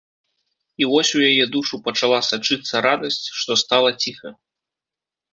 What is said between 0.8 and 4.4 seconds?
І вось у яе душу пачала сачыцца радасць, што стала ціха.